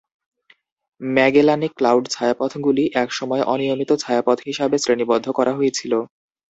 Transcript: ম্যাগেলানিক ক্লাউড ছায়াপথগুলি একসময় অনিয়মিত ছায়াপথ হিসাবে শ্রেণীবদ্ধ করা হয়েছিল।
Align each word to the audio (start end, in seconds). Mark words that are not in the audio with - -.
ম্যাগেলানিক 1.01 1.71
ক্লাউড 1.77 2.03
ছায়াপথগুলি 2.09 2.83
একসময় 2.95 3.43
অনিয়মিত 3.53 3.91
ছায়াপথ 4.03 4.37
হিসাবে 4.47 4.75
শ্রেণীবদ্ধ 4.79 5.27
করা 5.37 5.51
হয়েছিল। 5.57 5.93